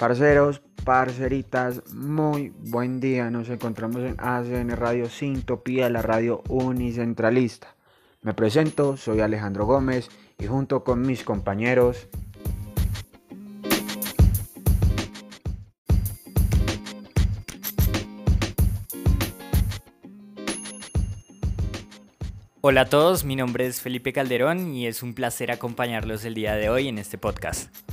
Parceros, 0.00 0.62
parceritas, 0.82 1.92
muy 1.92 2.54
buen 2.56 3.00
día. 3.00 3.28
Nos 3.28 3.50
encontramos 3.50 4.00
en 4.00 4.16
ACN 4.18 4.74
Radio 4.74 5.10
Sintopía, 5.10 5.90
la 5.90 6.00
radio 6.00 6.42
unicentralista. 6.48 7.76
Me 8.22 8.32
presento, 8.32 8.96
soy 8.96 9.20
Alejandro 9.20 9.66
Gómez 9.66 10.08
y 10.38 10.46
junto 10.46 10.84
con 10.84 11.02
mis 11.02 11.22
compañeros 11.22 12.08
Hola 22.62 22.82
a 22.82 22.86
todos, 22.86 23.24
mi 23.24 23.36
nombre 23.36 23.66
es 23.66 23.82
Felipe 23.82 24.14
Calderón 24.14 24.72
y 24.72 24.86
es 24.86 25.02
un 25.02 25.12
placer 25.12 25.50
acompañarlos 25.50 26.24
el 26.24 26.32
día 26.32 26.54
de 26.54 26.70
hoy 26.70 26.88
en 26.88 26.96
este 26.96 27.18
podcast. 27.18 27.89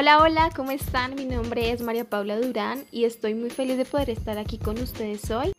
Hola, 0.00 0.22
hola, 0.22 0.50
¿cómo 0.56 0.70
están? 0.70 1.14
Mi 1.14 1.26
nombre 1.26 1.72
es 1.72 1.82
María 1.82 2.06
Paula 2.06 2.40
Durán 2.40 2.84
y 2.90 3.04
estoy 3.04 3.34
muy 3.34 3.50
feliz 3.50 3.76
de 3.76 3.84
poder 3.84 4.08
estar 4.08 4.38
aquí 4.38 4.56
con 4.56 4.80
ustedes 4.80 5.30
hoy. 5.30 5.52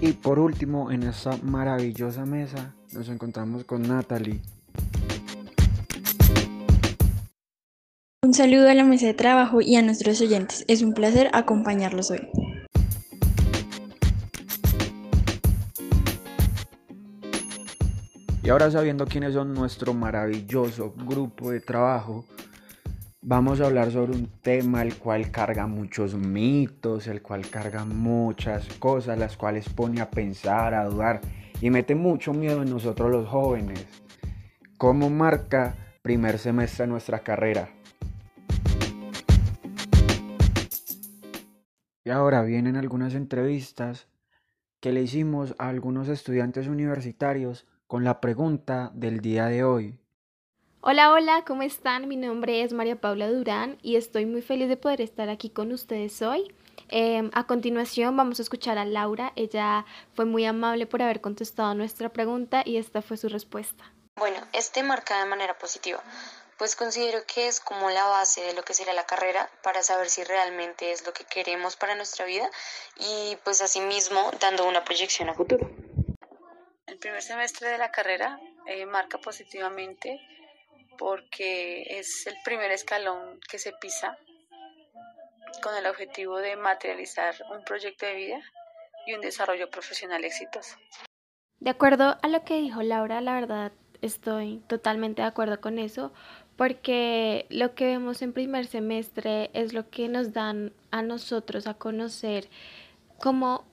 Y 0.00 0.12
por 0.14 0.40
último, 0.40 0.90
en 0.90 1.04
esta 1.04 1.36
maravillosa 1.44 2.26
mesa 2.26 2.74
nos 2.92 3.08
encontramos 3.08 3.62
con 3.62 3.82
Natalie. 3.82 4.40
Un 8.24 8.34
saludo 8.34 8.68
a 8.68 8.74
la 8.74 8.82
mesa 8.82 9.06
de 9.06 9.14
trabajo 9.14 9.60
y 9.60 9.76
a 9.76 9.82
nuestros 9.82 10.20
oyentes. 10.20 10.64
Es 10.66 10.82
un 10.82 10.92
placer 10.94 11.30
acompañarlos 11.34 12.10
hoy. 12.10 12.28
Y 18.42 18.48
ahora 18.48 18.70
sabiendo 18.70 19.04
quiénes 19.04 19.34
son 19.34 19.52
nuestro 19.52 19.92
maravilloso 19.92 20.94
grupo 20.96 21.50
de 21.50 21.60
trabajo, 21.60 22.24
vamos 23.20 23.60
a 23.60 23.66
hablar 23.66 23.90
sobre 23.90 24.12
un 24.12 24.28
tema 24.40 24.80
el 24.80 24.96
cual 24.96 25.30
carga 25.30 25.66
muchos 25.66 26.14
mitos, 26.14 27.06
el 27.06 27.20
cual 27.20 27.50
carga 27.50 27.84
muchas 27.84 28.66
cosas, 28.78 29.18
las 29.18 29.36
cuales 29.36 29.68
pone 29.68 30.00
a 30.00 30.10
pensar, 30.10 30.72
a 30.72 30.86
dudar 30.86 31.20
y 31.60 31.68
mete 31.68 31.94
mucho 31.94 32.32
miedo 32.32 32.62
en 32.62 32.70
nosotros 32.70 33.10
los 33.10 33.28
jóvenes. 33.28 33.86
¿Cómo 34.78 35.10
marca 35.10 35.76
primer 36.00 36.38
semestre 36.38 36.86
nuestra 36.86 37.18
carrera? 37.18 37.68
Y 42.04 42.08
ahora 42.08 42.40
vienen 42.40 42.76
algunas 42.76 43.14
entrevistas 43.14 44.08
que 44.80 44.92
le 44.92 45.02
hicimos 45.02 45.54
a 45.58 45.68
algunos 45.68 46.08
estudiantes 46.08 46.68
universitarios 46.68 47.66
con 47.90 48.04
la 48.04 48.20
pregunta 48.20 48.92
del 48.94 49.20
día 49.20 49.46
de 49.46 49.64
hoy. 49.64 49.98
Hola, 50.80 51.10
hola, 51.10 51.44
¿cómo 51.44 51.62
están? 51.62 52.06
Mi 52.06 52.14
nombre 52.14 52.62
es 52.62 52.72
María 52.72 53.00
Paula 53.00 53.28
Durán 53.28 53.78
y 53.82 53.96
estoy 53.96 54.26
muy 54.26 54.42
feliz 54.42 54.68
de 54.68 54.76
poder 54.76 55.00
estar 55.00 55.28
aquí 55.28 55.50
con 55.50 55.72
ustedes 55.72 56.22
hoy. 56.22 56.54
Em, 56.86 57.32
a 57.34 57.48
continuación 57.48 58.16
vamos 58.16 58.38
a 58.38 58.42
escuchar 58.42 58.78
a 58.78 58.84
Laura. 58.84 59.32
Ella 59.34 59.84
fue 60.14 60.24
muy 60.24 60.44
amable 60.46 60.86
por 60.86 61.02
haber 61.02 61.20
contestado 61.20 61.74
nuestra 61.74 62.10
pregunta 62.10 62.62
y 62.64 62.76
esta 62.76 63.02
fue 63.02 63.16
su 63.16 63.28
respuesta. 63.28 63.92
Bueno, 64.14 64.38
este 64.52 64.84
marca 64.84 65.18
de 65.18 65.28
manera 65.28 65.58
positiva, 65.58 66.00
pues 66.58 66.76
considero 66.76 67.18
que 67.26 67.48
es 67.48 67.58
como 67.58 67.90
la 67.90 68.04
base 68.04 68.40
de 68.42 68.54
lo 68.54 68.62
que 68.62 68.72
será 68.72 68.92
la 68.92 69.04
carrera 69.04 69.50
para 69.64 69.82
saber 69.82 70.08
si 70.08 70.22
realmente 70.22 70.92
es 70.92 71.04
lo 71.04 71.12
que 71.12 71.24
queremos 71.24 71.74
para 71.74 71.96
nuestra 71.96 72.24
vida 72.24 72.48
y 72.98 73.36
pues 73.42 73.60
asimismo 73.62 74.30
dando 74.38 74.68
una 74.68 74.84
proyección 74.84 75.28
a 75.28 75.34
futuro. 75.34 75.68
Primer 77.00 77.22
semestre 77.22 77.68
de 77.68 77.78
la 77.78 77.90
carrera 77.90 78.38
eh, 78.66 78.84
marca 78.84 79.18
positivamente 79.18 80.20
porque 80.98 81.98
es 81.98 82.26
el 82.26 82.34
primer 82.44 82.70
escalón 82.72 83.40
que 83.50 83.58
se 83.58 83.72
pisa 83.72 84.18
con 85.62 85.74
el 85.74 85.86
objetivo 85.86 86.36
de 86.36 86.56
materializar 86.56 87.34
un 87.50 87.64
proyecto 87.64 88.04
de 88.04 88.14
vida 88.14 88.40
y 89.06 89.14
un 89.14 89.22
desarrollo 89.22 89.70
profesional 89.70 90.24
exitoso. 90.24 90.76
De 91.58 91.70
acuerdo 91.70 92.18
a 92.22 92.28
lo 92.28 92.44
que 92.44 92.60
dijo 92.60 92.82
Laura, 92.82 93.22
la 93.22 93.34
verdad 93.34 93.72
estoy 94.02 94.62
totalmente 94.66 95.22
de 95.22 95.28
acuerdo 95.28 95.60
con 95.60 95.78
eso, 95.78 96.12
porque 96.56 97.46
lo 97.48 97.74
que 97.74 97.86
vemos 97.86 98.20
en 98.20 98.34
primer 98.34 98.66
semestre 98.66 99.50
es 99.54 99.72
lo 99.72 99.88
que 99.88 100.08
nos 100.08 100.34
dan 100.34 100.74
a 100.90 101.00
nosotros 101.00 101.66
a 101.66 101.74
conocer 101.74 102.48
cómo 103.18 103.64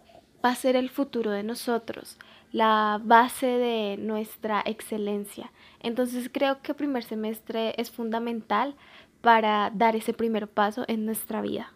va 0.44 0.52
a 0.52 0.56
ser 0.56 0.76
el 0.76 0.90
futuro 0.90 1.32
de 1.32 1.44
nosotros, 1.44 2.18
la 2.52 3.02
base 3.04 3.48
de 3.48 3.98
nuestra 3.98 4.62
excelencia. 4.66 5.52
Entonces 5.80 6.30
creo 6.32 6.62
que 6.62 6.74
primer 6.74 7.04
semestre 7.04 7.74
es 7.78 7.92
fundamental 7.92 8.76
para 9.22 9.72
dar 9.74 9.96
ese 9.96 10.14
primer 10.14 10.48
paso 10.48 10.86
en 10.88 11.06
nuestra 11.06 11.42
vida. 11.42 11.74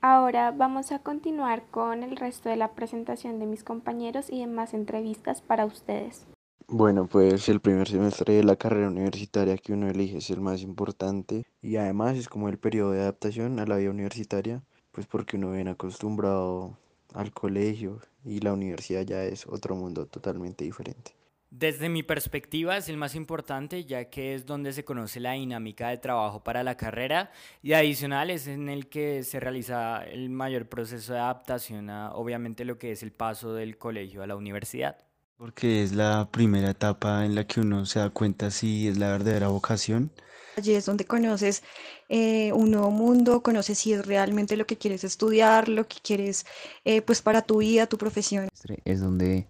Ahora 0.00 0.50
vamos 0.50 0.90
a 0.90 0.98
continuar 0.98 1.64
con 1.70 2.02
el 2.02 2.16
resto 2.16 2.48
de 2.48 2.56
la 2.56 2.72
presentación 2.72 3.38
de 3.38 3.46
mis 3.46 3.62
compañeros 3.62 4.30
y 4.30 4.40
demás 4.40 4.74
entrevistas 4.74 5.40
para 5.40 5.64
ustedes. 5.64 6.26
Bueno, 6.66 7.06
pues 7.06 7.48
el 7.48 7.60
primer 7.60 7.86
semestre 7.86 8.34
de 8.34 8.44
la 8.44 8.56
carrera 8.56 8.88
universitaria 8.88 9.56
que 9.58 9.72
uno 9.72 9.88
elige 9.88 10.18
es 10.18 10.30
el 10.30 10.40
más 10.40 10.62
importante 10.62 11.46
y 11.60 11.76
además 11.76 12.16
es 12.16 12.28
como 12.28 12.48
el 12.48 12.58
periodo 12.58 12.92
de 12.92 13.02
adaptación 13.02 13.60
a 13.60 13.66
la 13.66 13.76
vida 13.76 13.90
universitaria, 13.90 14.62
pues 14.90 15.06
porque 15.06 15.36
uno 15.36 15.52
viene 15.52 15.70
acostumbrado 15.70 16.78
al 17.14 17.32
colegio 17.32 18.00
y 18.24 18.40
la 18.40 18.52
universidad 18.52 19.02
ya 19.02 19.24
es 19.24 19.46
otro 19.46 19.74
mundo 19.74 20.06
totalmente 20.06 20.64
diferente. 20.64 21.12
Desde 21.54 21.90
mi 21.90 22.02
perspectiva 22.02 22.78
es 22.78 22.88
el 22.88 22.96
más 22.96 23.14
importante 23.14 23.84
ya 23.84 24.06
que 24.06 24.34
es 24.34 24.46
donde 24.46 24.72
se 24.72 24.86
conoce 24.86 25.20
la 25.20 25.32
dinámica 25.32 25.90
de 25.90 25.98
trabajo 25.98 26.42
para 26.42 26.62
la 26.62 26.78
carrera 26.78 27.30
y 27.62 27.74
adicional 27.74 28.30
es 28.30 28.46
en 28.46 28.70
el 28.70 28.88
que 28.88 29.22
se 29.22 29.38
realiza 29.38 30.02
el 30.04 30.30
mayor 30.30 30.70
proceso 30.70 31.12
de 31.12 31.18
adaptación 31.18 31.90
a 31.90 32.14
obviamente 32.14 32.64
lo 32.64 32.78
que 32.78 32.92
es 32.92 33.02
el 33.02 33.12
paso 33.12 33.52
del 33.52 33.76
colegio 33.76 34.22
a 34.22 34.26
la 34.26 34.34
universidad. 34.34 34.96
Porque 35.36 35.82
es 35.82 35.92
la 35.92 36.30
primera 36.30 36.70
etapa 36.70 37.26
en 37.26 37.34
la 37.34 37.46
que 37.46 37.60
uno 37.60 37.84
se 37.84 37.98
da 37.98 38.08
cuenta 38.08 38.50
si 38.50 38.88
es 38.88 38.96
la 38.96 39.10
verdadera 39.10 39.48
vocación. 39.48 40.10
Allí 40.56 40.74
es 40.74 40.86
donde 40.86 41.04
conoces 41.04 41.62
eh, 42.08 42.52
un 42.52 42.70
nuevo 42.70 42.90
mundo, 42.90 43.42
conoces 43.42 43.78
si 43.78 43.92
es 43.92 44.06
realmente 44.06 44.56
lo 44.56 44.66
que 44.66 44.76
quieres 44.76 45.04
estudiar, 45.04 45.68
lo 45.68 45.86
que 45.88 45.96
quieres 46.02 46.44
eh, 46.84 47.00
pues 47.02 47.22
para 47.22 47.42
tu 47.42 47.58
vida, 47.58 47.86
tu 47.86 47.96
profesión. 47.98 48.48
Es 48.84 49.00
donde 49.00 49.48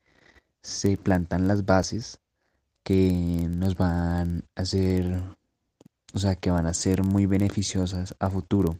se 0.62 0.96
plantan 0.96 1.48
las 1.48 1.64
bases 1.66 2.20
que 2.84 3.46
nos 3.48 3.76
van 3.76 4.44
a 4.54 4.64
ser, 4.64 5.22
o 6.14 6.18
sea, 6.18 6.36
que 6.36 6.50
van 6.50 6.66
a 6.66 6.74
ser 6.74 7.02
muy 7.02 7.26
beneficiosas 7.26 8.14
a 8.18 8.30
futuro. 8.30 8.78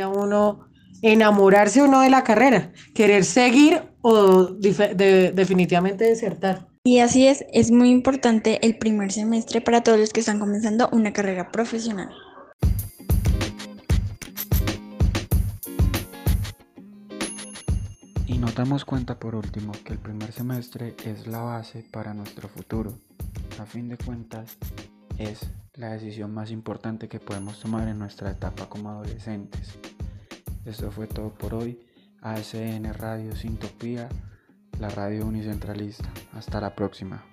A 0.00 0.08
uno 0.08 0.68
enamorarse 1.02 1.82
uno 1.82 2.00
de 2.00 2.10
la 2.10 2.24
carrera, 2.24 2.72
querer 2.94 3.24
seguir 3.24 3.82
o 4.00 4.46
definitivamente 4.46 6.04
desertar. 6.04 6.67
Y 6.84 7.00
así 7.00 7.26
es, 7.26 7.44
es 7.52 7.70
muy 7.70 7.90
importante 7.90 8.64
el 8.66 8.78
primer 8.78 9.12
semestre 9.12 9.60
para 9.60 9.82
todos 9.82 9.98
los 9.98 10.12
que 10.12 10.20
están 10.20 10.38
comenzando 10.38 10.88
una 10.92 11.12
carrera 11.12 11.50
profesional. 11.50 12.10
Y 18.26 18.38
nos 18.38 18.54
damos 18.54 18.84
cuenta 18.84 19.18
por 19.18 19.34
último 19.34 19.72
que 19.84 19.92
el 19.92 19.98
primer 19.98 20.32
semestre 20.32 20.94
es 21.04 21.26
la 21.26 21.40
base 21.40 21.84
para 21.90 22.14
nuestro 22.14 22.48
futuro. 22.48 22.98
A 23.58 23.66
fin 23.66 23.88
de 23.88 23.98
cuentas, 23.98 24.56
es 25.18 25.40
la 25.74 25.90
decisión 25.90 26.32
más 26.32 26.50
importante 26.50 27.08
que 27.08 27.20
podemos 27.20 27.60
tomar 27.60 27.88
en 27.88 27.98
nuestra 27.98 28.30
etapa 28.30 28.68
como 28.68 28.90
adolescentes. 28.90 29.78
Esto 30.64 30.90
fue 30.90 31.06
todo 31.06 31.34
por 31.34 31.54
hoy. 31.54 31.80
ASN 32.20 32.92
Radio 32.94 33.34
Sintopía, 33.36 34.08
la 34.78 34.88
radio 34.88 35.26
unicentralista. 35.26 36.08
Hasta 36.32 36.60
la 36.60 36.74
próxima. 36.74 37.24